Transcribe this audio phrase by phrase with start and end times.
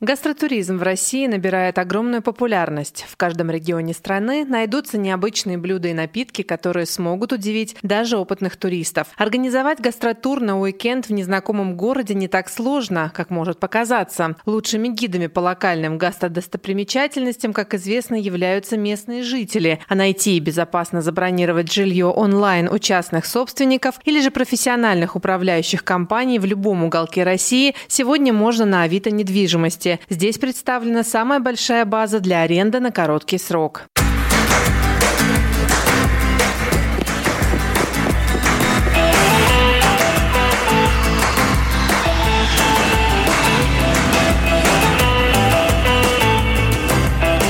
[0.00, 3.04] Гастротуризм в России набирает огромную популярность.
[3.08, 9.08] В каждом регионе страны найдутся необычные блюда и напитки, которые смогут удивить даже опытных туристов.
[9.16, 14.36] Организовать гастротур на уикенд в незнакомом городе не так сложно, как может показаться.
[14.46, 19.80] Лучшими гидами по локальным гастродостопримечательностям, как известно, являются местные жители.
[19.88, 26.38] А найти и безопасно забронировать жилье онлайн у частных собственников или же профессиональных управляющих компаний
[26.38, 30.00] в любом уголке России сегодня можно на Авито недвижимости области.
[30.08, 33.84] Здесь представлена самая большая база для аренды на короткий срок.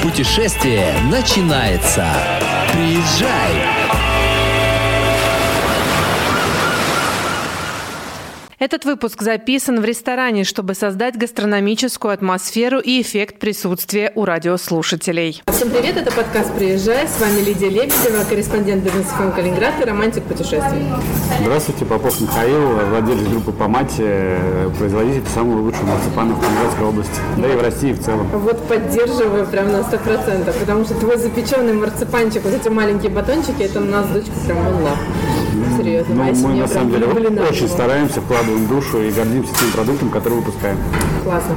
[0.02, 2.05] Путешествие начинается.
[2.73, 3.88] Приезжай!
[8.61, 15.45] Этот выпуск записан в ресторане, чтобы создать гастрономическую атмосферу и эффект присутствия у радиослушателей.
[15.47, 17.07] Всем привет, это подкаст «Приезжай».
[17.07, 20.88] С вами Лидия Лебедева, корреспондент бизнес-фон Калининград и романтик путешествий.
[21.41, 24.41] Здравствуйте, Попов Михаил, владелец группы «Помате»,
[24.77, 28.27] производитель самого лучшего марципана в Калининградской области, да и в России в целом.
[28.32, 33.63] Вот поддерживаю прям на сто процентов, потому что твой запеченный марципанчик, вот эти маленькие батончики,
[33.63, 34.82] это у нас дочка прям вон
[35.89, 37.07] Серьезно, ну, мы на самом деле
[37.49, 40.77] очень стараемся, вкладываем душу и гордимся тем продуктом, который выпускаем.
[41.25, 41.57] Классно.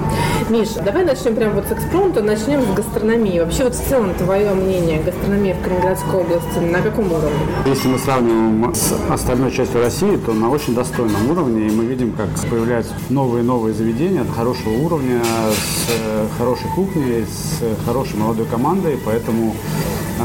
[0.49, 3.41] Миш, давай начнем прямо вот с экспромта, начнем с гастрономии.
[3.41, 7.39] Вообще вот в целом твое мнение, гастрономия в Калининградской области на каком уровне?
[7.65, 12.13] Если мы сравниваем с остальной частью России, то на очень достойном уровне, и мы видим,
[12.13, 15.21] как появляются новые и новые заведения хорошего уровня,
[15.51, 19.53] с э, хорошей кухней, с хорошей молодой командой, поэтому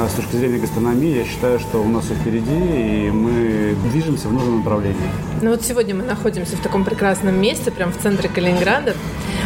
[0.09, 4.33] с точки зрения гастрономии, я считаю, что у нас все впереди, и мы движемся в
[4.33, 5.11] нужном направлении.
[5.43, 8.95] Ну вот сегодня мы находимся в таком прекрасном месте, прямо в центре Калининграда,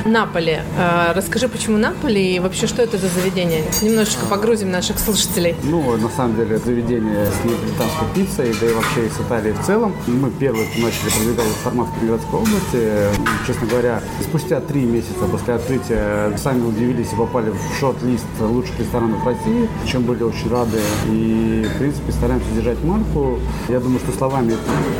[0.04, 0.64] Наполе.
[0.78, 3.62] А, расскажи, почему Наполе и вообще, что это за заведение?
[3.82, 5.54] Немножечко погрузим наших слушателей.
[5.62, 9.94] Ну, на самом деле, заведение с неаполитанской пиццей, да и вообще с Италией в целом.
[10.08, 13.46] Мы первые начали продвигать формат в Калининградской области.
[13.46, 19.24] Честно говоря, спустя три месяца после открытия сами удивились и попали в шорт-лист лучших ресторанов
[19.24, 20.78] России, чем были очень очень рады.
[21.08, 23.38] И, в принципе, стараемся держать марку.
[23.68, 24.54] Я думаю, что словами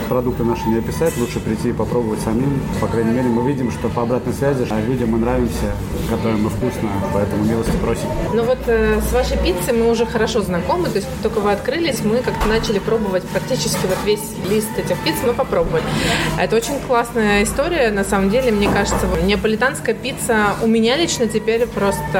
[0.09, 1.17] продукты наши не описать.
[1.17, 2.61] Лучше прийти и попробовать самим.
[2.81, 5.73] По крайней мере, мы видим, что по обратной связи людям мы нравимся,
[6.11, 8.09] готовим мы вкусно, поэтому милости просим.
[8.35, 10.89] Ну вот э, с вашей пиццей мы уже хорошо знакомы.
[10.89, 15.19] То есть, только вы открылись, мы как-то начали пробовать практически вот весь лист этих пицц
[15.25, 15.85] мы попробовали.
[16.39, 17.91] Это очень классная история.
[17.91, 22.19] На самом деле, мне кажется, вот, неаполитанская пицца у меня лично теперь просто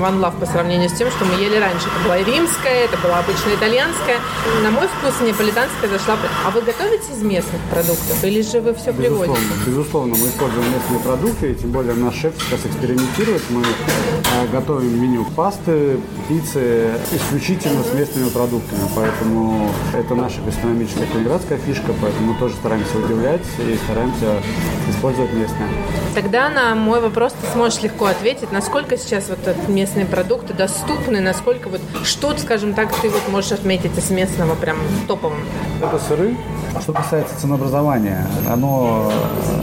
[0.00, 1.86] one love по сравнению с тем, что мы ели раньше.
[1.86, 4.18] Это была римская это была обычная итальянская.
[4.62, 6.16] На мой вкус неаполитанская зашла.
[6.44, 9.54] А вы готовите из местных продуктов или же вы все безусловно, приводите?
[9.66, 13.42] Безусловно, мы используем местные продукты, тем более наш шеф сейчас экспериментирует.
[13.50, 15.98] Мы э, готовим меню пасты,
[16.28, 22.98] пиццы исключительно с местными продуктами, поэтому это наша гастрономическая калининградская фишка, поэтому мы тоже стараемся
[22.98, 24.42] удивлять и стараемся
[24.90, 25.68] использовать местные.
[26.14, 31.68] Тогда на мой вопрос ты сможешь легко ответить, насколько сейчас вот местные продукты доступны, насколько
[31.68, 35.40] вот что скажем так, ты вот можешь отметить из местного прям топовым?
[35.82, 36.36] Это сыры.
[36.74, 39.12] А что касается ценообразования, оно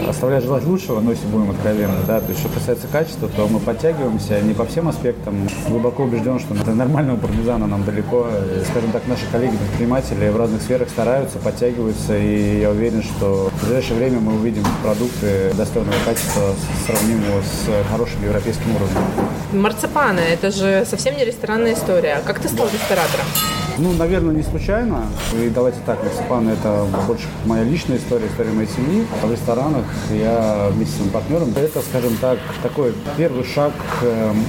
[0.07, 4.53] оставляет желать лучшего, но если будем откровенны, да, что касается качества, то мы подтягиваемся не
[4.53, 5.47] по всем аспектам.
[5.67, 8.27] Глубоко убежден, что до нормального пармезана нам далеко.
[8.69, 13.97] Скажем так, наши коллеги-предприниматели в разных сферах стараются, подтягиваются, и я уверен, что в ближайшее
[13.97, 16.53] время мы увидим продукты достойного качества,
[16.85, 19.01] сравнимого с хорошим европейским уровнем.
[19.53, 22.21] Марципаны– это же совсем не ресторанная история.
[22.25, 23.25] Как ты стал ресторатором?
[23.79, 25.05] Ну, наверное, не случайно.
[25.33, 29.07] И давайте так, марципаны– это больше моя личная история, история моей семьи.
[29.23, 31.53] А в ресторанах я вместе с своим партнером.
[31.55, 34.43] Это, скажем так, такой первый шаг к эм,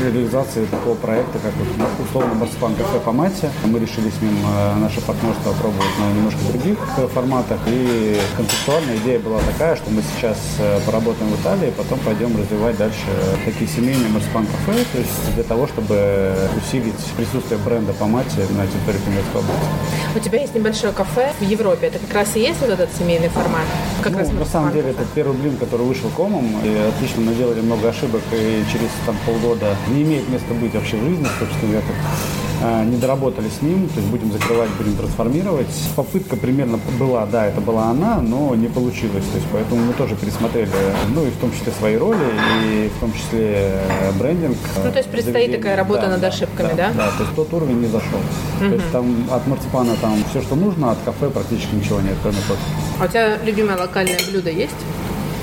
[0.00, 3.50] реализации такого проекта, как вот, условно марципан кафе по мате.
[3.64, 7.58] Мы решили с ним э, наше партнерство пробовать на немножко других э, форматах.
[7.66, 12.78] И концептуальная идея была такая, что мы сейчас э, поработаем в Италии, потом пойдем развивать
[12.78, 13.06] дальше
[13.44, 18.66] такие семейные марципан кафе, то есть для того, чтобы усилить присутствие бренда по мате на
[18.66, 19.66] территории Кемеровской области.
[20.14, 21.88] У тебя есть небольшое кафе в Европе.
[21.88, 23.66] Это как раз и есть вот этот семейный формат?
[24.02, 26.46] Как ну, раз на самом деле, это первый блин, который вышел комом.
[26.64, 30.96] И отлично мы делали много ошибок, и через там, полгода не имеет места быть вообще
[30.96, 32.45] в жизни, собственно, я а,
[32.84, 35.66] не доработали с ним, то есть будем закрывать, будем трансформировать.
[35.94, 40.16] Попытка примерно была, да, это была она, но не получилось, то есть поэтому мы тоже
[40.16, 40.70] пересмотрели,
[41.14, 42.18] ну и в том числе свои роли,
[42.64, 44.56] и в том числе э, брендинг.
[44.84, 46.92] Ну то есть предстоит такая работа да, над ошибками, да, да?
[46.96, 48.18] Да, то есть тот уровень не зашел.
[48.60, 48.68] Угу.
[48.68, 52.38] То есть там от марципана там все, что нужно, от кафе практически ничего нет, кроме
[52.48, 52.60] кофе.
[53.00, 54.76] А у тебя любимое локальное блюдо есть?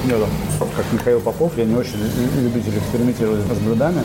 [0.06, 0.16] Я,
[0.60, 1.96] как Михаил Попов, я не очень
[2.42, 4.02] любитель экспериментировать с блюдами.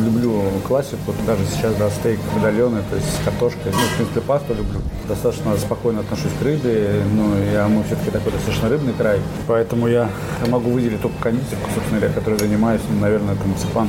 [0.00, 3.70] Люблю классику, даже сейчас, да, стейк, медальоны, то есть с картошкой.
[3.72, 4.80] Ну, в принципе, пасту люблю.
[5.06, 9.20] Достаточно спокойно отношусь к рыбе, ну, я, мы все-таки такой достаточно рыбный край.
[9.46, 10.08] Поэтому я
[10.48, 13.88] могу выделить только кондитерку, собственно говоря, которой занимаюсь, ну, наверное, это марципан.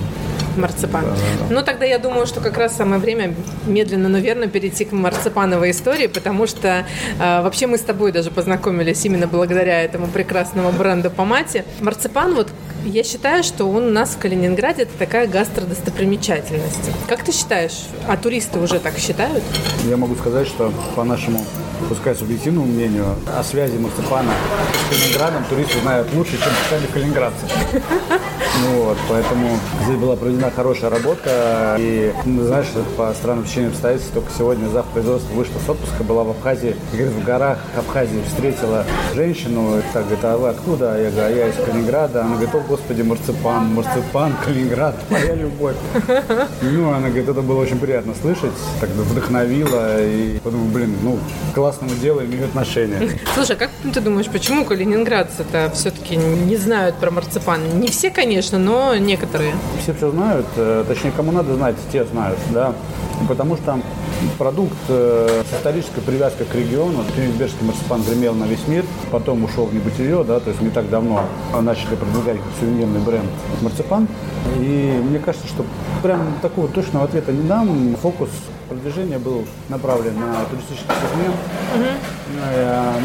[0.57, 1.03] Марципан.
[1.03, 1.15] Да, да,
[1.47, 1.53] да.
[1.53, 3.33] Ну, тогда я думаю, что как раз самое время
[3.65, 6.85] медленно, но верно перейти к марципановой истории, потому что
[7.19, 11.65] э, вообще мы с тобой даже познакомились именно благодаря этому прекрасному бренду по мате.
[11.81, 12.49] Марципан, вот
[12.85, 16.91] я считаю, что он у нас в Калининграде это такая гастродостопримечательность.
[17.07, 19.43] Как ты считаешь, а туристы уже так считают?
[19.87, 21.45] Я могу сказать, что по нашему,
[21.87, 24.33] пускай субъективному мнению, о связи марципана
[24.85, 27.45] с Калининградом туристы знают лучше, чем сами калининградцы.
[28.61, 31.75] Ну вот, поэтому здесь была проведена хорошая работа.
[31.79, 34.85] И, ну, знаешь, по странным течению обстоятельств, только сегодня зав.
[34.87, 36.75] производства вышла с отпуска, была в Абхазии.
[36.91, 38.85] Говорит, в горах Абхазии встретила
[39.15, 39.79] женщину.
[39.79, 41.01] И так, говорит, а вы откуда?
[41.01, 42.21] Я говорю, а я из Калининграда.
[42.21, 45.75] Она говорит, о, господи, марципан, марципан, Калининград, моя любовь.
[46.61, 50.03] Ну, она говорит, это было очень приятно слышать, так вдохновило.
[50.03, 51.17] И подумал, блин, ну,
[51.51, 53.19] к классному делу имею отношение.
[53.33, 57.79] Слушай, а как ты думаешь, почему калининградцы-то все-таки не знают про марципан?
[57.79, 59.53] Не все, конечно, но некоторые.
[59.81, 62.73] Все все знают, э, точнее, кому надо знать, те знают, да.
[63.27, 63.79] Потому что
[64.37, 67.03] продукт э, с исторической привязкой к региону.
[67.15, 70.89] Кенигсбергский марципан гремел на весь мир, потом ушел в небытие, да, то есть не так
[70.89, 71.23] давно
[71.61, 73.29] начали продвигать сувенирный бренд
[73.61, 74.07] марципан.
[74.59, 75.65] И мне кажется, что
[76.01, 77.95] прям такого точного ответа не дам.
[78.01, 78.29] Фокус
[78.73, 81.35] продвижения был направлен на туристический сегмент.
[81.75, 82.13] Uh-huh.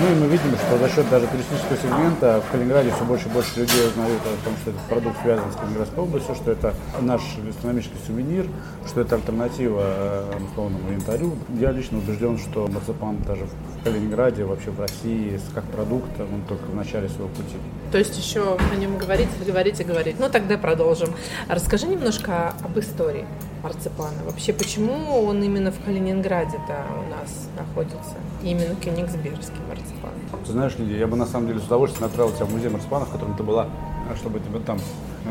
[0.00, 3.32] Ну и мы видим, что за счет даже туристического сегмента в Калининграде все больше и
[3.32, 7.20] больше людей узнают о том, что этот продукт связан с Калининградской областью, что это наш
[7.44, 8.46] гастрономический сувенир,
[8.86, 11.36] что это альтернатива э, условному янтарю.
[11.58, 16.64] Я лично убежден, что марципан даже в Калининграде, вообще в России, как продукт, он только
[16.64, 17.56] в начале своего пути.
[17.92, 20.16] То есть еще о нем говорить, говорить и говорить.
[20.18, 21.10] Ну тогда продолжим.
[21.48, 23.26] Расскажи немножко об истории
[23.62, 24.22] марципана.
[24.24, 28.16] Вообще, почему он именно в Калининграде-то у нас находится?
[28.42, 30.10] Именно кенигсбергский марципан.
[30.46, 33.04] Ты знаешь, Лидия, я бы на самом деле с удовольствием отправил тебя в музей марципана,
[33.04, 33.68] в котором ты была,
[34.16, 34.78] чтобы тебе там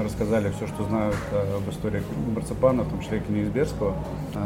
[0.03, 2.03] рассказали все, что знают э, об истории
[2.35, 3.95] марципана, в том числе Кенигсбергского.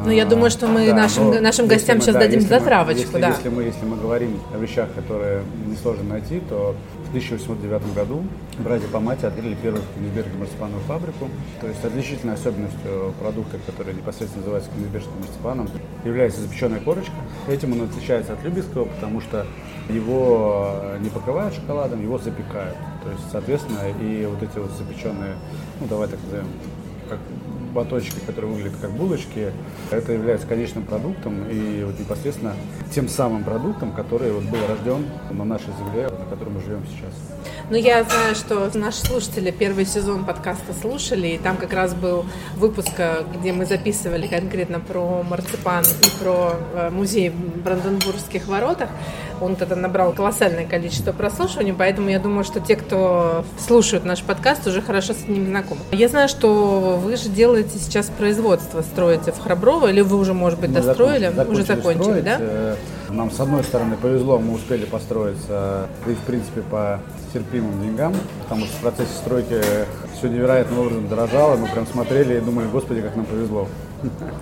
[0.06, 3.12] Ну, я думаю, что мы да, нашим, нашим гостям мы, сейчас да, дадим затравочку.
[3.14, 3.30] Мы, если, да.
[3.30, 6.76] если, мы, если мы говорим о вещах, которые несложно найти, то
[7.12, 8.24] в 1809 году
[8.60, 11.28] братья по мате открыли первую в Кенигсберге марципановую фабрику.
[11.60, 15.70] То есть отличительной особенностью продукта, который непосредственно называется кенигсбергским марципаном,
[16.06, 17.12] является запеченная корочка.
[17.50, 19.46] Этим он отличается от любительского, потому что
[19.90, 22.78] его не покрывают шоколадом, его запекают.
[23.04, 25.36] То есть, соответственно, и вот эти вот запеченные,
[25.82, 26.48] ну давай так назовем,
[27.10, 27.20] как
[27.72, 29.52] батончики, которые выглядят как булочки,
[29.90, 32.56] это является конечным продуктом и вот непосредственно
[32.94, 37.14] тем самым продуктом, который вот был рожден на нашей земле, на которой мы живем сейчас.
[37.70, 42.26] Ну, я знаю, что наши слушатели первый сезон подкаста слушали, и там как раз был
[42.56, 42.92] выпуск,
[43.40, 48.90] где мы записывали конкретно про марципан и про э, музей в Бранденбургских воротах.
[49.42, 54.68] Он тогда набрал колоссальное количество прослушиваний, поэтому я думаю, что те, кто слушают наш подкаст,
[54.68, 55.82] уже хорошо с ним знакомы.
[55.92, 60.60] Я знаю, что вы же делаете сейчас производство, строите в Храброво, или вы уже, может
[60.60, 61.32] быть, достроили?
[61.34, 62.24] Закончили, уже закончили, строить.
[62.24, 62.38] да?
[62.40, 62.76] Э,
[63.10, 67.00] нам, с одной стороны, повезло, мы успели построиться, и, в принципе, по
[67.34, 68.14] терпимым деньгам,
[68.44, 69.60] потому что в процессе стройки
[70.18, 73.68] все невероятным образом дорожало, мы прям смотрели и думали, господи, как нам повезло.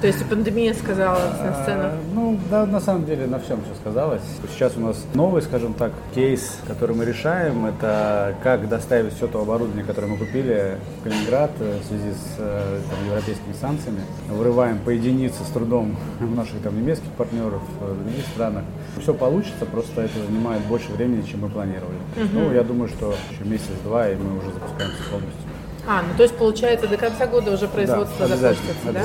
[0.02, 1.84] То есть и пандемия сказалась на сцену?
[1.84, 4.22] А, ну, да, на самом деле на всем все сказалось.
[4.54, 9.42] Сейчас у нас новый, скажем так, кейс, который мы решаем, это как доставить все то
[9.42, 14.02] оборудование, которое мы купили в Калининград в связи с э, там, европейскими санкциями.
[14.30, 18.64] Вырываем по единице с трудом наших там немецких партнеров в других странах.
[19.02, 21.98] Все получится, просто это занимает больше времени, чем мы планировали.
[22.16, 22.30] Угу.
[22.34, 25.49] Ну, я думаю, что еще месяц-два, и мы уже запускаемся полностью.
[25.88, 29.04] А, ну то есть получается до конца года уже производство да, запустится, да?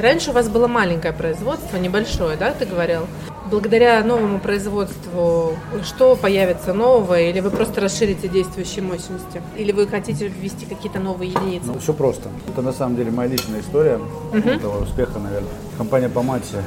[0.00, 3.02] Раньше у вас было маленькое производство, небольшое, да, ты говорил?
[3.50, 9.40] Благодаря новому производству что появится нового, или вы просто расширите действующие мощности?
[9.56, 11.66] Или вы хотите ввести какие-то новые единицы?
[11.66, 12.28] Ну, все просто.
[12.48, 14.48] Это на самом деле моя личная история угу.
[14.48, 15.50] этого успеха, наверное.
[15.78, 16.62] Компания по мате,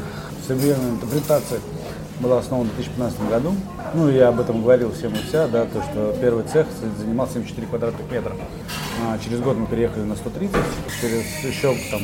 [0.47, 1.59] современная интерпретация
[2.19, 3.53] была основана в 2015 году.
[3.93, 7.67] Ну, я об этом говорил всем и вся, да, то, что первый цех занимал 74
[7.67, 8.35] квадратных метра.
[9.07, 10.55] А через год мы переехали на 130,
[11.01, 12.01] через еще там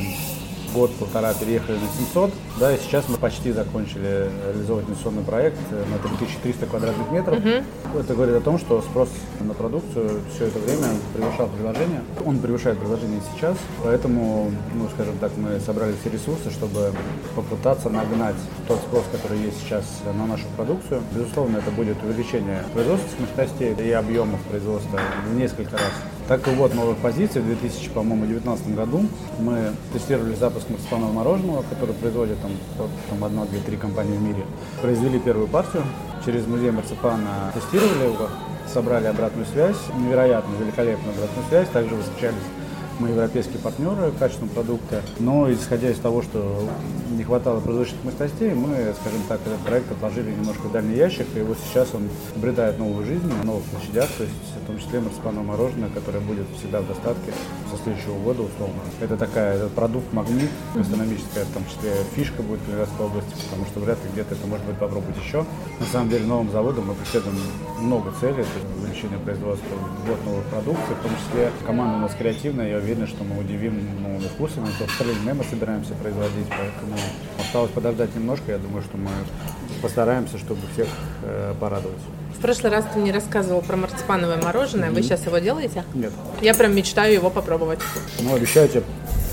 [0.76, 6.66] год-полтора переехали на 700, да, и сейчас мы почти закончили реализовывать инвестиционный проект на 3300
[6.66, 7.40] квадратных метров.
[7.40, 8.00] Угу.
[8.00, 12.02] Это говорит о том, что спрос на продукцию все это время превышал предложение.
[12.26, 16.92] Он превышает предложение сейчас, поэтому, ну, скажем так, мы собрали все ресурсы, чтобы
[17.36, 18.36] попытаться нагнать
[18.68, 21.02] тот спрос, который есть сейчас на нашу продукцию.
[21.14, 25.92] Безусловно, это будет увеличение производственных мощностей и объемов производства в несколько раз.
[26.28, 27.40] Так и вот новых позиций.
[27.40, 29.06] В 2019 году
[29.40, 32.52] мы тестировали запуск марципанового мороженого, который производит там,
[33.10, 34.44] там одна, две, три компании в мире.
[34.82, 35.84] Произвели первую партию.
[36.26, 38.28] Через музей марципана тестировали его,
[38.74, 39.78] собрали обратную связь.
[40.00, 41.70] Невероятно, великолепную обратную связь.
[41.70, 42.34] Также восхищались
[43.00, 46.68] мы европейские партнеры качественного продукта, но исходя из того, что
[47.12, 51.42] не хватало производственных мощностей, мы, скажем так, этот проект отложили немножко в дальний ящик, и
[51.42, 55.46] вот сейчас он обретает новую жизнь на новых площадях, то есть в том числе марципановое
[55.46, 57.32] мороженое, которое будет всегда в достатке
[57.72, 58.82] со следующего года условно.
[59.00, 63.66] Это такая, этот продукт магнит, гастрономическая, в том числе фишка будет в Ленинградской области, потому
[63.66, 65.46] что вряд ли где-то это может быть попробовать еще.
[65.80, 67.38] На самом деле новым заводом мы преследуем
[67.80, 69.76] много целей, это увеличение производства,
[70.08, 74.02] вот новых продукций, в том числе команда у нас креативная, я уверен, что мы удивим
[74.02, 74.68] новыми вкусами.
[74.78, 76.98] То в мы собираемся производить, поэтому
[77.40, 78.52] осталось подождать немножко.
[78.52, 79.10] Я думаю, что мы
[79.82, 80.88] постараемся, чтобы всех
[81.24, 82.00] э, порадовать.
[82.38, 84.90] В прошлый раз ты мне рассказывал про марципановое мороженое.
[84.90, 84.94] Mm-hmm.
[84.94, 85.84] Вы сейчас его делаете?
[85.94, 86.12] Нет.
[86.42, 87.80] Я прям мечтаю его попробовать.
[88.22, 88.84] Ну, обещаю тебе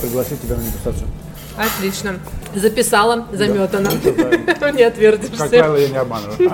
[0.01, 1.09] пригласить тебя на дегустацию.
[1.57, 2.19] Отлично.
[2.55, 3.91] Записала, заметана.
[4.61, 5.39] Да, не отвертишься.
[5.39, 6.51] Как правило, я не обманываю.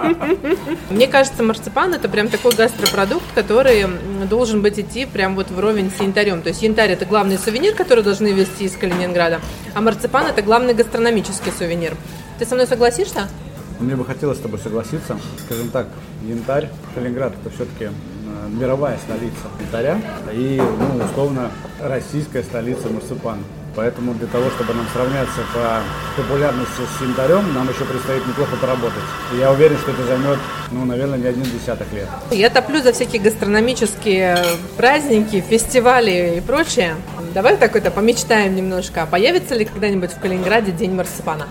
[0.91, 3.87] Мне кажется, марципан это прям такой гастропродукт, который
[4.29, 6.43] должен быть идти прям вот вровень с янтарем.
[6.43, 9.41] То есть янтарь это главный сувенир, который должны везти из Калининграда,
[9.75, 11.97] а марципан это главный гастрономический сувенир.
[12.39, 13.29] Ты со мной согласишься?
[13.81, 15.19] Мне бы хотелось с тобой согласиться.
[15.47, 15.87] Скажем так,
[16.27, 17.91] янтарь, Калининград это все-таки
[18.49, 20.01] мировая столица янтаря
[20.33, 21.51] и, ну, условно,
[21.81, 23.43] российская столица марципана.
[23.75, 25.81] Поэтому для того, чтобы нам сравняться по
[26.21, 29.03] популярности с янтарем, нам еще предстоит неплохо поработать.
[29.33, 30.39] И я уверен, что это займет,
[30.73, 32.09] ну, наверное, не один десяток лет.
[32.31, 34.39] Я топлю за всякие гастрономические
[34.77, 36.97] праздники, фестивали и прочее.
[37.35, 39.03] Давай так-то помечтаем немножко.
[39.03, 41.47] А появится ли когда-нибудь в Калининграде День марципана?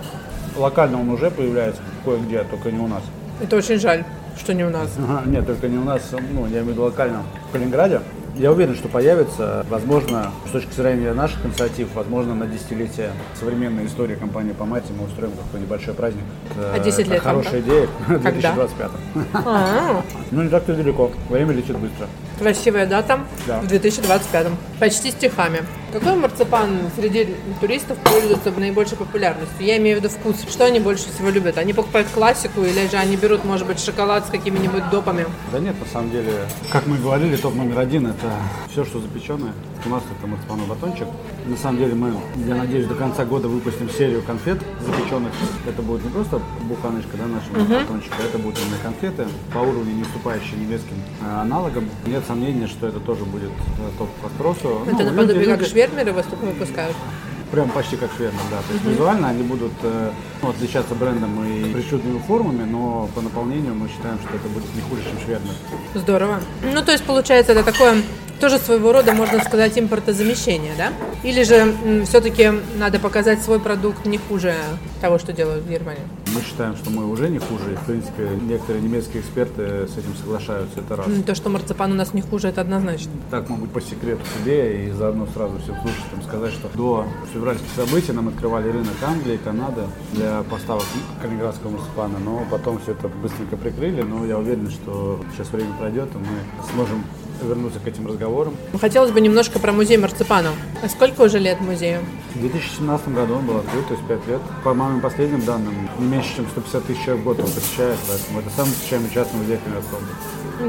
[0.56, 3.04] Локально он уже появляется кое-где, только не у нас.
[3.42, 4.04] Это очень жаль,
[4.38, 4.90] что не у нас.
[4.98, 6.02] Ага, нет, только не у нас,
[6.34, 8.02] ну, я имею в виду локально в Калининграде.
[8.40, 14.16] Я уверен, что появится, возможно, с точки зрения наших инициатив, возможно, на десятилетие современной истории
[14.16, 16.24] компании по мате мы устроим какой-то небольшой праздник.
[16.56, 17.22] А 10 лет?
[17.22, 17.88] Хорошая идея.
[18.08, 18.92] В 2025.
[19.34, 20.04] А.
[20.30, 21.10] Ну, не так-то далеко.
[21.30, 22.06] Время летит быстро.
[22.38, 23.62] Красивая дата да.
[23.62, 24.48] в 2025.
[24.80, 25.62] Почти стихами.
[25.94, 29.66] Какой марципан среди туристов пользуется наибольшей популярностью?
[29.66, 30.36] Я имею в виду вкус.
[30.50, 31.58] Что они больше всего любят?
[31.58, 35.26] Они покупают классику или же они берут, может быть, шоколад с какими-нибудь допами?
[35.52, 36.32] Да нет, на самом деле,
[36.72, 38.27] как мы говорили, топ номер один– это
[38.70, 39.54] все, что запеченное.
[39.86, 41.08] У нас это марципановый батончик.
[41.46, 42.14] На самом деле мы,
[42.48, 45.32] я надеюсь, до конца года выпустим серию конфет запеченных.
[45.66, 47.82] Это будет не просто буханочка да, нашего uh-huh.
[47.84, 51.90] батончика, это будут именно конфеты по уровню, не уступающие немецким э, аналогам.
[52.06, 54.84] Нет сомнения, что это тоже будет э, топ по спросу.
[54.86, 56.96] Это ну, наподобие люди, как швермеры выпускают?
[57.52, 58.58] Прям почти как швермер, да.
[58.58, 58.92] То есть mm-hmm.
[58.92, 60.12] визуально они будут э,
[60.42, 64.82] ну, отличаться брендом и причудными формами, но по наполнению мы считаем, что это будет не
[64.82, 65.54] хуже, чем швермер.
[65.96, 66.40] Здорово.
[66.62, 68.04] Ну, то есть, получается, это такое
[68.40, 70.94] тоже своего рода, можно сказать, импортозамещение, да?
[71.24, 71.74] Или же
[72.06, 74.56] все-таки надо показать свой продукт не хуже
[75.02, 76.04] того, что делают в Германии?
[76.38, 77.74] Мы считаем, что мы уже не хуже.
[77.74, 80.82] И, в принципе, некоторые немецкие эксперты с этим соглашаются.
[80.82, 81.08] Это раз.
[81.26, 83.12] То, что марципан у нас не хуже, это однозначно.
[83.32, 88.12] Так, могу по секрету себе и заодно сразу всем слушателям сказать, что до февральских событий
[88.12, 89.82] нам открывали рынок Англии, Канады
[90.14, 90.84] для поставок
[91.24, 94.04] калининградского марципана, но потом все это быстренько прикрыли.
[94.04, 97.04] Но я уверен, что сейчас время пройдет, и мы сможем
[97.46, 98.56] вернуться к этим разговорам.
[98.80, 100.52] Хотелось бы немножко про музей марципана.
[100.82, 102.02] А сколько уже лет музею?
[102.36, 104.42] В 2017 году он был открыт, то есть 5 лет.
[104.64, 108.40] По моим последним данным, не меньше, чем 150 тысяч человек в год он посещает, поэтому
[108.40, 110.00] это самый посещаемый частный музей Калининградской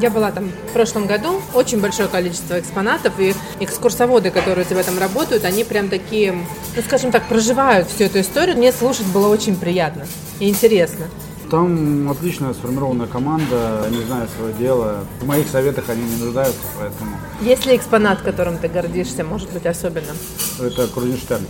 [0.00, 1.40] я была там в прошлом году.
[1.54, 3.18] Очень большое количество экспонатов.
[3.18, 8.20] И экскурсоводы, которые в этом работают, они прям такие, ну, скажем так, проживают всю эту
[8.20, 8.56] историю.
[8.56, 10.06] Мне слушать было очень приятно
[10.40, 11.06] и интересно.
[11.50, 15.04] Там отличная сформированная команда, они знают свое дело.
[15.20, 17.16] В моих советах они не нуждаются, поэтому...
[17.40, 20.12] Есть ли экспонат, которым ты гордишься, может быть, особенно?
[20.60, 21.46] Это Крузенштерн.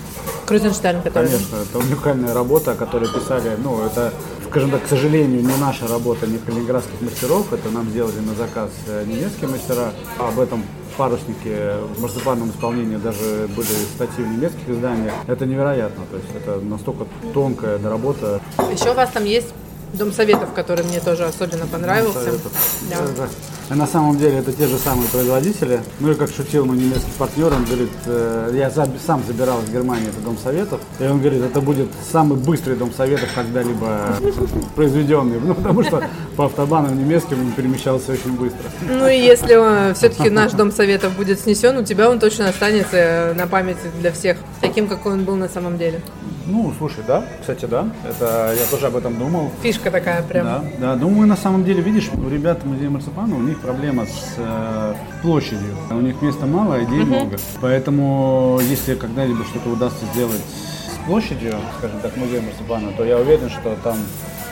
[0.46, 1.26] Крузенштерн, который...
[1.26, 4.12] Конечно, это уникальная работа, которую писали, ну, это,
[4.48, 8.70] скажем так, к сожалению, не наша работа, не калининградских мастеров, это нам сделали на заказ
[8.86, 9.92] э, немецкие мастера.
[10.18, 10.62] Об этом
[10.96, 15.14] парусники в марципанном исполнении даже были статьи в немецких изданиях.
[15.26, 18.40] Это невероятно, то есть это настолько тонкая работа.
[18.70, 19.52] Еще у вас там есть
[19.94, 22.32] Дом советов, который мне тоже особенно понравился.
[22.90, 22.96] Да.
[22.96, 23.28] Это-
[23.70, 25.80] а на самом деле это те же самые производители.
[26.00, 29.68] Ну и как шутил мой немецкий партнер, он говорит, э, я за- сам забирал из
[29.70, 34.16] Германии этот дом советов, и он говорит, это будет самый быстрый дом советов когда-либо
[34.74, 36.02] произведенный, ну потому что
[36.36, 38.64] по автобанам немецким он перемещался очень быстро.
[38.88, 43.34] Ну и если все-таки наш дом советов будет снесен, у тебя он точно останется э,
[43.34, 46.00] на памяти для всех, таким, какой он был на самом деле.
[46.48, 49.50] Ну, слушай, да, кстати, да, это я тоже об этом думал.
[49.62, 50.44] Фишка такая прям.
[50.46, 50.96] Да, да.
[50.96, 55.76] Думаю, на самом деле, видишь, у ребят музея марципана, у них проблема с э, площадью.
[55.90, 57.36] У них места мало, а идей много.
[57.60, 63.50] Поэтому, если когда-либо что-то удастся сделать с площадью, скажем так, музея марципана, то я уверен,
[63.50, 63.98] что там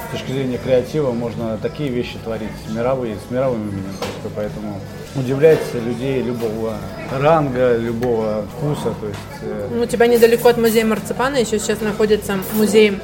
[0.08, 3.94] с точки зрения креатива можно такие вещи творить мировые, с мировым именем.
[3.98, 4.80] Просто поэтому
[5.14, 6.74] удивлять людей любого
[7.20, 8.94] ранга, любого вкуса.
[9.00, 12.98] То есть, э, Ну, У тебя недалеко от музея марципана еще сейчас находится музей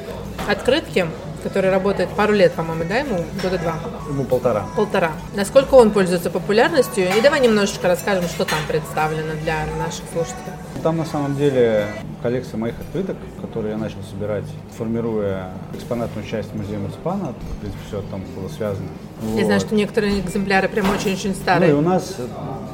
[0.47, 1.07] открытки,
[1.43, 3.75] который работает пару лет, по-моему, да, ему года два,
[4.07, 4.65] ему полтора.
[4.75, 5.11] полтора.
[5.35, 7.05] Насколько он пользуется популярностью?
[7.17, 10.53] И давай немножечко расскажем, что там представлено для наших слушателей.
[10.83, 11.87] Там на самом деле
[12.21, 14.43] коллекция моих открыток, которые я начал собирать,
[14.77, 17.33] формируя экспонатную часть музея Марципана.
[17.53, 18.87] В принципе, все там было связано.
[19.21, 19.45] Я Вот.
[19.45, 21.73] знаю, что некоторые экземпляры прям очень-очень Ну и старые.
[21.75, 22.17] у нас,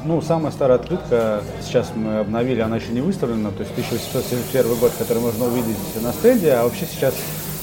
[0.04, 4.90] ну, самая старая открытка, сейчас мы обновили, она еще не выставлена, то есть 1871 год,
[4.98, 7.14] который можно увидеть на стенде, а вообще сейчас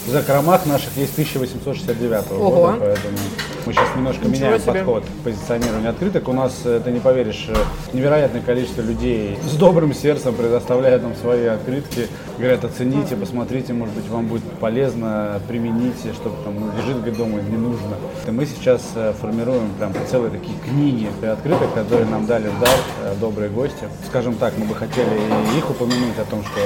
[0.07, 2.49] в закромах наших есть 1869 Ого.
[2.49, 3.17] года, поэтому
[3.65, 4.73] мы сейчас немножко Ничего меняем себе.
[4.73, 6.29] подход к позиционированию открыток.
[6.29, 7.55] У нас, э, ты не поверишь, э,
[7.91, 14.07] невероятное количество людей с добрым сердцем предоставляют нам свои открытки, говорят, оцените, посмотрите, может быть,
[14.07, 17.97] вам будет полезно, примените, чтобы там ну, лежит говорит, дома, не нужно.
[18.25, 22.77] И мы сейчас э, формируем прям целые такие книги открыток, которые нам дали в дар
[23.19, 23.89] добрые гости.
[24.07, 25.19] Скажем так, мы бы хотели
[25.57, 26.61] их упомянуть о том, что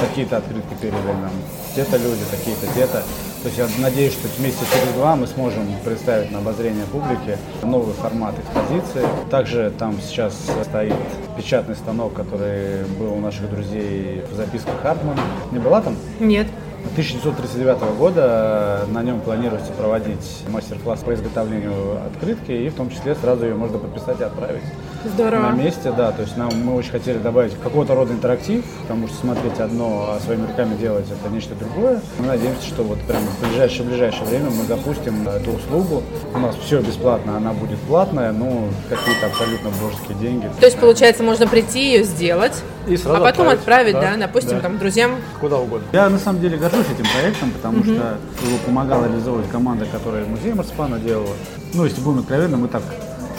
[0.00, 1.32] такие-то открытки передали нам
[1.74, 3.02] те-то люди, такие-то, те-то.
[3.42, 7.94] То есть я надеюсь, что месяца через два мы сможем представить на обозрение публики новый
[7.94, 9.06] формат экспозиции.
[9.30, 10.94] Также там сейчас стоит
[11.36, 15.18] печатный станок, который был у наших друзей в записках Хартман.
[15.52, 15.96] Не была там?
[16.18, 16.46] Нет.
[16.92, 23.44] 1939 года на нем планируется проводить мастер-класс по изготовлению открытки, и в том числе сразу
[23.44, 24.62] ее можно подписать и отправить.
[25.04, 25.50] Здорово.
[25.50, 29.16] На месте, да, то есть нам мы очень хотели добавить какого-то рода интерактив, потому что
[29.18, 32.00] смотреть одно, а своими руками делать это нечто другое.
[32.18, 36.02] Мы надеемся, что вот прямо в ближайшее-ближайшее время мы запустим эту услугу.
[36.34, 40.50] У нас все бесплатно, она будет платная, но какие-то абсолютно божеские деньги.
[40.58, 44.26] То есть, получается, можно прийти ее сделать, И сразу а потом отправить, отправить, да, да,
[44.26, 44.60] допустим, да.
[44.60, 45.12] там друзьям.
[45.40, 45.86] Куда угодно.
[45.92, 50.52] Я на самом деле горжусь этим проектом, потому что его помогала реализовывать команда, которая музей
[50.52, 51.34] Марципана делала.
[51.74, 52.82] Ну, если будем откровенны, мы так,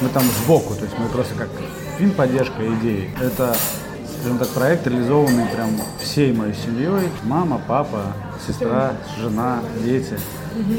[0.01, 1.49] мы там сбоку, то есть мы просто как
[1.97, 3.09] фин-поддержка идеи.
[3.21, 3.55] Это,
[4.19, 5.69] скажем так, проект, реализованный прям
[6.01, 7.09] всей моей семьей.
[7.23, 8.13] Мама, папа,
[8.45, 10.17] сестра, жена, дети.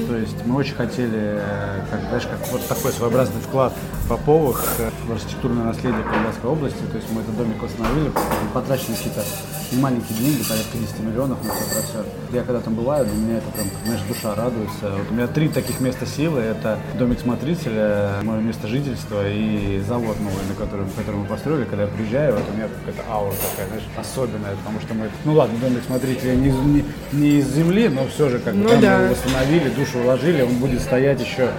[0.08, 3.72] То есть мы очень хотели, э, как, знаешь, как вот такой своеобразный вклад
[4.08, 6.82] Поповых э, в архитектурное наследие Калининградской области.
[6.90, 8.10] То есть мы этот домик восстановили,
[8.54, 9.22] потрачены какие-то
[9.70, 12.04] немаленькие деньги, порядка 10 миллионов на все про все.
[12.32, 14.90] Я когда там бываю, для меня это прям, знаешь, душа радуется.
[14.96, 16.40] Вот у меня три таких места силы.
[16.40, 21.64] Это домик смотрителя, мое место жительства и завод новый, на котором, который мы построили.
[21.64, 25.34] Когда я приезжаю, вот у меня какая-то аура такая, знаешь, особенная, потому что мы, ну
[25.34, 28.68] ладно, домик смотрителя не, из- не, не из земли, но все же как бы Ну
[28.70, 29.02] там да.
[29.02, 31.50] его восстановили, душу вложили, он будет стоять еще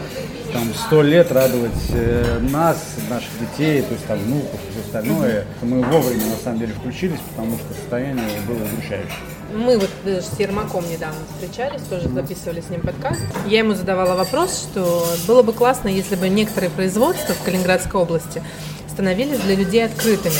[0.53, 2.77] там сто лет радовать э, нас,
[3.09, 5.45] наших детей, то есть там внуков и все остальное.
[5.61, 9.13] Мы вовремя на самом деле включились, потому что состояние было удручающее.
[9.53, 13.21] Мы вот даже с Ермаком недавно встречались, тоже записывали с ним подкаст.
[13.47, 18.43] Я ему задавала вопрос, что было бы классно, если бы некоторые производства в Калининградской области
[18.91, 20.35] становились для людей открытыми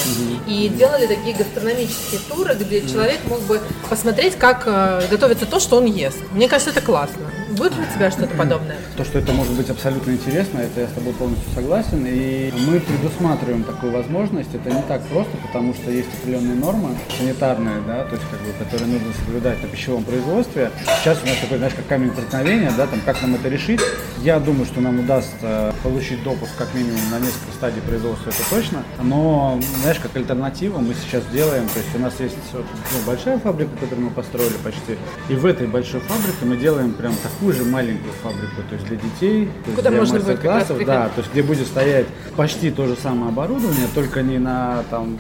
[0.48, 5.78] и делали такие гастрономические туры, где человек мог бы посмотреть, как э, готовится то, что
[5.78, 6.18] он ест.
[6.34, 7.26] Мне кажется, это классно.
[7.50, 8.78] Будет у тебя что-то подобное?
[8.96, 12.06] То, что это может быть абсолютно интересно, это я с тобой полностью согласен.
[12.06, 14.54] И мы предусматриваем такую возможность.
[14.54, 18.54] Это не так просто, потому что есть определенные нормы санитарные, да, то есть как бы,
[18.64, 20.72] которые нужно соблюдать на пищевом производстве.
[21.02, 23.82] Сейчас у нас такой, знаешь, как камень преткновения, да, там как нам это решить.
[24.22, 28.84] Я думаю, что нам удастся получить допуск как минимум на несколько стадий производства, это точно.
[29.02, 32.62] Но, знаешь, как альтернативу мы сейчас делаем, то есть у нас есть ну,
[33.06, 34.98] большая фабрика, которую мы построили почти,
[35.30, 38.98] и в этой большой фабрике мы делаем прям такую же маленькую фабрику, то есть для
[38.98, 42.70] детей, то есть Куда для как раз мастер-классов, да, то есть где будет стоять почти
[42.72, 45.18] то же самое оборудование, только не на там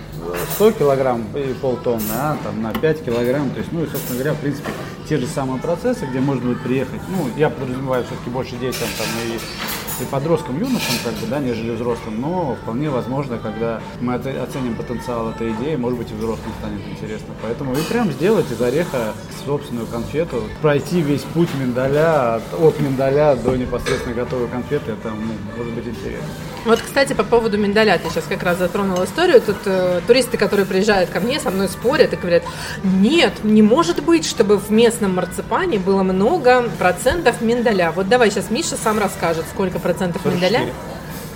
[0.55, 4.33] 100 килограмм и полтонны, а там на 5 килограмм, то есть, ну и, собственно говоря,
[4.33, 4.71] в принципе,
[5.07, 9.07] те же самые процессы, где можно будет приехать, ну, я подразумеваю все-таки больше детям там
[9.25, 9.39] и
[10.01, 15.29] и подросткам, юношам, как бы, да, нежели взрослым, но вполне возможно, когда мы оценим потенциал
[15.29, 17.33] этой идеи, может быть, и взрослым станет интересно.
[17.41, 19.13] Поэтому и прям сделать из ореха
[19.45, 25.73] собственную конфету, пройти весь путь миндаля, от, миндаля до непосредственно готовой конфеты, это ну, может
[25.73, 26.27] быть интересно.
[26.65, 29.41] Вот, кстати, по поводу миндаля, ты сейчас как раз затронул историю.
[29.41, 32.43] Тут э, туристы, которые приезжают ко мне, со мной спорят и говорят,
[32.83, 37.91] нет, не может быть, чтобы в местном марципане было много процентов миндаля.
[37.91, 40.35] Вот давай сейчас Миша сам расскажет, сколько процентов 44.
[40.35, 40.73] миндаля.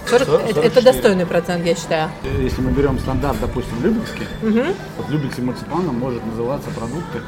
[0.10, 2.12] 40, 40, это, достойный процент, я считаю.
[2.42, 4.76] Если мы берем стандарт, допустим, Любекский, угу.
[4.98, 7.22] вот Любекский марципаном может называться продукты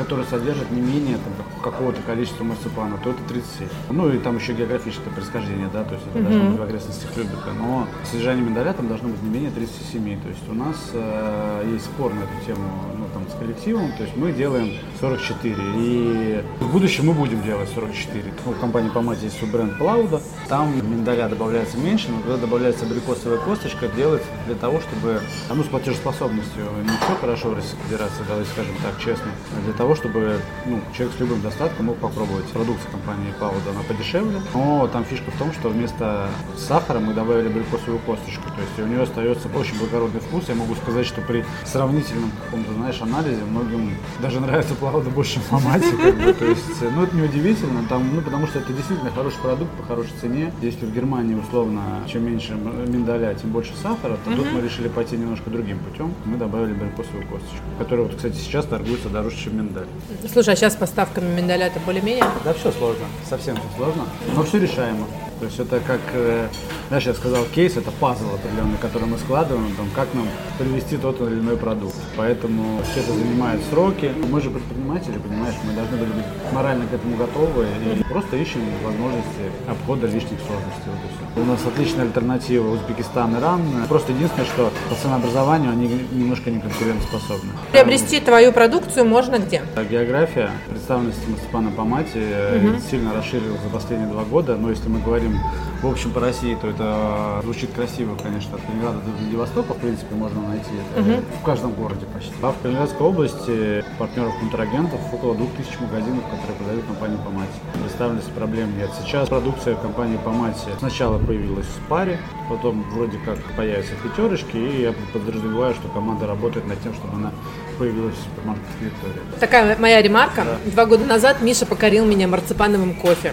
[0.00, 3.68] который содержит не менее там, какого-то количества марципана, то это 37.
[3.90, 6.22] Ну и там еще географическое происхождение, да, то есть это mm-hmm.
[6.22, 7.50] должно быть в окрестностях Любека.
[7.58, 10.20] Но содержание миндаля там должно быть не менее 37.
[10.22, 12.64] То есть у нас э, есть спор на эту тему
[12.96, 15.54] ну, там, с коллективом, то есть мы делаем 44.
[15.76, 18.32] И в будущем мы будем делать 44.
[18.46, 22.86] Ну, в компании по мате есть бренд Плауда, там миндаля добавляется меньше, но когда добавляется
[22.86, 28.24] абрикосовая косточка, делается для того, чтобы, ну, с платежеспособностью не все хорошо в Российской Федерации,
[28.26, 31.96] давайте скажем так честно, а для того, того, чтобы ну, человек с любым достатком мог
[31.96, 34.40] попробовать продукцию компании Пауда, она подешевле.
[34.54, 38.44] Но там фишка в том, что вместо сахара мы добавили абрикосовую косточку.
[38.44, 40.44] То есть у нее остается очень благородный вкус.
[40.48, 45.42] Я могу сказать, что при сравнительном каком-то, знаешь, анализе многим даже нравится Пауда больше, чем
[45.50, 45.90] Мамати.
[45.96, 46.32] Как бы.
[46.34, 50.12] То есть, ну, это неудивительно, там, ну, потому что это действительно хороший продукт по хорошей
[50.20, 50.52] цене.
[50.62, 55.16] Если в Германии, условно, чем меньше миндаля, тем больше сахара, то тут мы решили пойти
[55.16, 56.14] немножко другим путем.
[56.24, 59.86] Мы добавили абрикосовую косточку, которая, вот, кстати, сейчас торгуется дороже, чем миндаль миндаль.
[60.32, 62.24] Слушай, а сейчас с поставками миндаля это более-менее?
[62.44, 64.04] Да, все сложно, совсем все сложно,
[64.34, 65.06] но все решаемо.
[65.40, 66.48] То есть это как, э,
[66.88, 70.26] знаешь, я сказал, кейс это пазл определенный, который мы складываем, там, как нам
[70.58, 71.96] привести тот или иной продукт.
[72.14, 74.12] Поэтому все это занимает сроки.
[74.30, 78.60] Мы же предприниматели, понимаешь, мы должны были быть морально к этому готовы и просто ищем
[78.84, 80.88] возможности обхода лишних сложностей.
[80.88, 81.42] Вот и все.
[81.42, 83.62] У нас отличная альтернатива Узбекистан, Иран.
[83.88, 87.52] Просто единственное, что по ценообразованию они немножко не конкурентоспособны.
[87.72, 89.62] Приобрести твою продукцию можно где?
[89.90, 92.78] География представленности Мастепана Памати угу.
[92.90, 95.40] сильно расширилась за последние два года, но если мы говорим говорим
[95.82, 100.14] в общем по России, то это звучит красиво, конечно, от Калининграда до Владивостока, в принципе,
[100.14, 101.22] можно найти это угу.
[101.40, 102.34] в каждом городе почти.
[102.42, 107.48] А в Калининградской области партнеров контрагентов около 2000 магазинов, которые продают компанию Помати.
[107.82, 108.90] Представленности проблем нет.
[109.00, 112.18] Сейчас продукция компании Помати сначала появилась в паре,
[112.50, 117.32] потом вроде как появятся пятерочки, и я подразумеваю, что команда работает над тем, чтобы она
[117.78, 119.22] появилась в супермаркете Виктория.
[119.40, 120.44] Такая моя ремарка.
[120.44, 120.70] Да.
[120.70, 123.32] Два года назад Миша покорил меня марципановым кофе.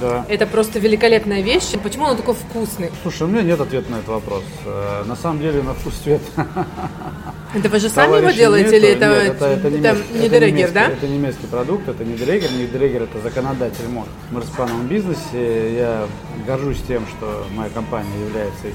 [0.00, 0.24] Да.
[0.28, 1.72] Это просто великолепная вещь.
[1.82, 2.90] Почему он такой вкусный?
[3.02, 4.44] Слушай, у меня нет ответа на этот вопрос.
[4.64, 6.22] Э, на самом деле на вкус цвет.
[7.54, 10.70] Это вы же сами его делаете или это, нет, это, это, немецкий, это, не Дрегер,
[10.72, 10.88] да?
[10.88, 14.08] Это немецкий продукт, это не Дрегер, не Дрегер, это законодатель МОД.
[14.28, 16.06] В марсипановом бизнесе я
[16.46, 18.66] горжусь тем, что моя компания является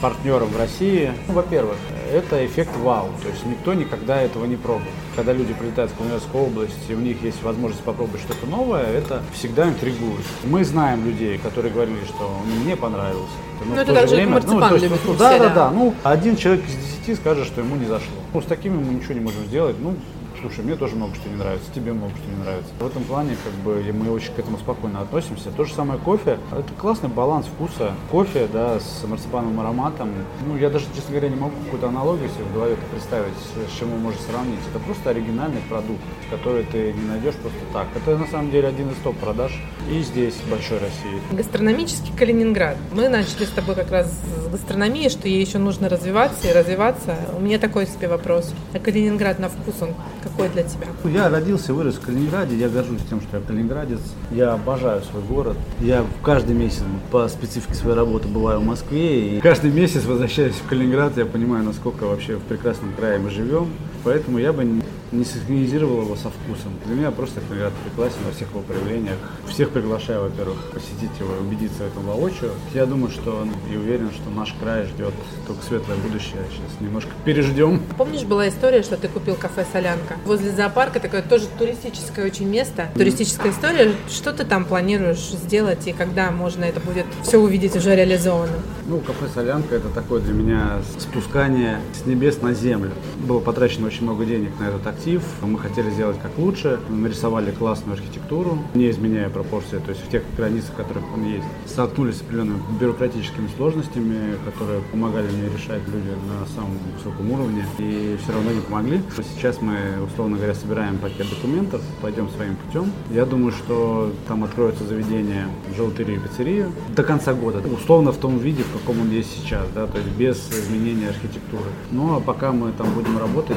[0.00, 1.12] партнером в России.
[1.26, 1.76] Ну, во-первых,
[2.12, 4.86] это эффект вау, то есть никто никогда этого не пробовал.
[5.16, 9.22] Когда люди прилетают в Калининградскую область, и у них есть возможность попробовать что-то новое, это
[9.32, 10.24] всегда интригует.
[10.44, 12.30] Мы знаем людей, которые говорили, что
[12.62, 13.34] мне понравился.
[13.64, 15.70] Ну, это так же, время, марципан ну, любит ну, Да, да, да.
[15.70, 18.14] Ну, один человек из десяти скажет, что ему не зашло.
[18.32, 19.76] Ну, с такими мы ничего не можем сделать.
[19.80, 19.96] Ну,
[20.40, 22.70] слушай, мне тоже много что не нравится, тебе много что не нравится.
[22.78, 25.50] В этом плане, как бы, мы очень к этому спокойно относимся.
[25.50, 26.38] То же самое кофе.
[26.52, 27.92] Это классный баланс вкуса.
[28.10, 30.10] Кофе, да, с марципановым ароматом.
[30.46, 33.34] Ну, я даже, честно говоря, не могу какую-то аналогию себе в голове представить,
[33.68, 34.60] с чем мы можем сравнить.
[34.70, 37.86] Это просто оригинальный продукт, который ты не найдешь просто так.
[37.94, 39.52] Это, на самом деле, один из топ-продаж
[39.90, 41.20] и здесь, в Большой России.
[41.32, 42.76] Гастрономический Калининград.
[42.92, 47.16] Мы начали с тобой как раз с гастрономии, что ей еще нужно развиваться и развиваться.
[47.36, 48.52] У меня такой себе вопрос.
[48.72, 49.94] А Калининград на вкус, он
[50.28, 50.86] какой для тебя?
[51.04, 52.56] Я родился, вырос в Калининграде.
[52.56, 54.00] Я горжусь тем, что я калининградец.
[54.30, 55.56] Я обожаю свой город.
[55.80, 59.38] Я каждый месяц по специфике своей работы бываю в Москве.
[59.38, 61.16] И каждый месяц возвращаюсь в Калининград.
[61.16, 63.68] Я понимаю, насколько вообще в прекрасном крае мы живем.
[64.04, 64.64] Поэтому я бы
[65.12, 66.72] не синхронизировал его со вкусом.
[66.86, 69.16] Для меня просто Калининград прекрасен во всех его проявлениях.
[69.48, 72.52] Всех приглашаю, во-первых, посетить его и убедиться в этом воочию.
[72.74, 75.14] Я думаю, что и уверен, что наш край ждет
[75.46, 76.42] только светлое будущее.
[76.50, 77.82] Сейчас немножко переждем.
[77.96, 80.16] Помнишь, была история, что ты купил кафе «Солянка»?
[80.24, 82.88] Возле зоопарка такое тоже туристическое очень место.
[82.94, 83.92] Туристическая история.
[84.08, 88.60] Что ты там планируешь сделать и когда можно это будет все увидеть уже реализованным?
[88.86, 92.92] Ну, кафе «Солянка» это такое для меня спускание с небес на землю.
[93.26, 95.22] Было потрачено очень много денег на этот актив.
[95.42, 96.80] Мы хотели сделать как лучше.
[96.88, 101.46] Нарисовали классную архитектуру, не изменяя пропорции, то есть в тех границах, которые он есть.
[101.66, 108.18] Столкнулись с определенными бюрократическими сложностями, которые помогали мне решать люди на самом высоком уровне, и
[108.22, 109.00] все равно не помогли.
[109.34, 112.90] Сейчас мы, условно говоря, собираем пакет документов, пойдем своим путем.
[113.10, 118.38] Я думаю, что там откроется заведение желтырию и пиццерию до конца года, условно в том
[118.38, 121.70] виде, в каком он есть сейчас, да, то есть без изменения архитектуры.
[121.92, 123.56] Ну а пока мы там будем работать,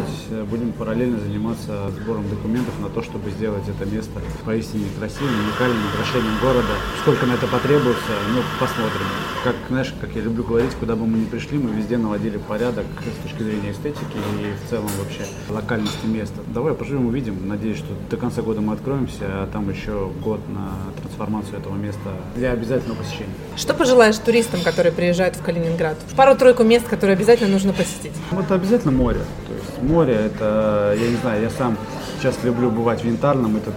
[0.49, 6.37] будем параллельно заниматься сбором документов на то, чтобы сделать это место поистине красивым, уникальным украшением
[6.41, 6.73] города.
[7.01, 9.07] Сколько на это потребуется, ну, посмотрим.
[9.43, 12.85] Как, знаешь, как я люблю говорить, куда бы мы ни пришли, мы везде наводили порядок
[13.01, 16.41] с точки зрения эстетики и в целом вообще локальности места.
[16.53, 17.47] Давай поживем, увидим.
[17.47, 22.11] Надеюсь, что до конца года мы откроемся, а там еще год на трансформацию этого места
[22.35, 23.33] для обязательного посещения.
[23.55, 25.97] Что пожелаешь туристам, которые приезжают в Калининград?
[26.15, 28.13] Пару-тройку мест, которые обязательно нужно посетить.
[28.31, 29.19] Вот обязательно море.
[29.47, 31.77] То есть море это, я не знаю, я сам
[32.19, 33.71] сейчас люблю бывать в Янтарном, это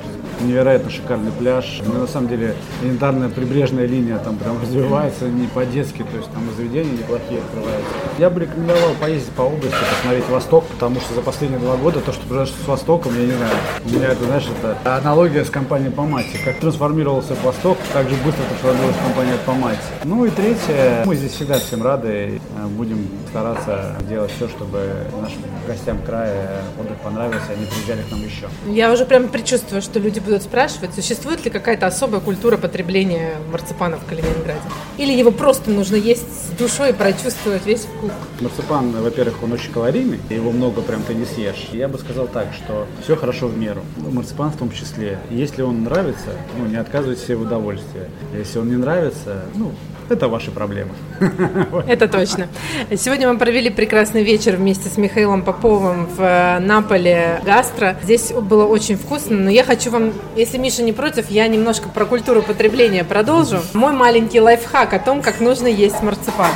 [0.44, 1.80] невероятно шикарный пляж.
[1.86, 6.48] Но на самом деле янтарная прибрежная линия там прям развивается не по-детски, то есть там
[6.48, 7.90] и заведения неплохие открываются.
[8.18, 12.12] Я бы рекомендовал поездить по области, посмотреть Восток, потому что за последние два года то,
[12.12, 13.52] что произошло с Востоком, я не знаю,
[13.84, 16.38] у меня это, знаешь, это аналогия с компанией Помати.
[16.44, 19.78] Как трансформировался Восток, так же быстро трансформировалась компания Помати.
[20.04, 25.42] Ну и третье, мы здесь всегда всем рады, э, будем стараться делать все, чтобы нашим
[25.66, 28.48] гостям края отдых понравился, они приезжали к нам еще.
[28.66, 33.96] Я уже прям предчувствую, что люди будут спрашивать, существует ли какая-то особая культура потребления марципана
[33.96, 34.60] в Калининграде?
[34.98, 38.10] Или его просто нужно есть с душой и прочувствовать весь вкус?
[38.40, 41.68] Марципан, во-первых, он очень калорийный, его много прям ты не съешь.
[41.72, 43.82] Я бы сказал так, что все хорошо в меру.
[43.96, 45.18] Марципан в том числе.
[45.30, 48.02] Если он нравится, ну, не отказывайте себе в удовольствии.
[48.36, 49.72] Если он не нравится, ну,
[50.08, 50.90] это ваши проблемы.
[51.86, 52.48] Это точно.
[52.96, 57.96] Сегодня мы провели прекрасный вечер вместе с Михаилом Поповым в э, Наполе Гастро.
[58.02, 62.04] Здесь было очень вкусно, но я хочу вам, если Миша не против, я немножко про
[62.04, 63.58] культуру потребления продолжу.
[63.72, 66.50] Мой маленький лайфхак о том, как нужно есть марципан.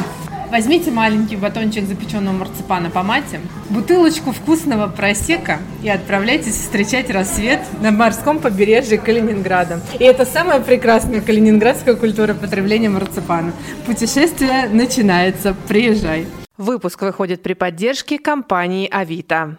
[0.51, 7.91] Возьмите маленький батончик запеченного марципана по мате, бутылочку вкусного просека и отправляйтесь встречать рассвет на
[7.91, 9.81] морском побережье Калининграда.
[9.99, 13.53] И это самая прекрасная калининградская культура потребления марципана.
[13.85, 15.55] Путешествие начинается.
[15.69, 16.27] Приезжай.
[16.57, 19.59] Выпуск выходит при поддержке компании «Авито».